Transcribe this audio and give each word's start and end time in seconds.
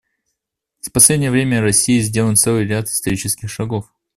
За 0.81 0.89
последнее 0.89 1.29
время 1.29 1.61
Россией 1.61 2.01
сделан 2.01 2.35
целый 2.35 2.65
ряд 2.65 2.87
исторических 2.87 3.51
шагов. 3.51 3.93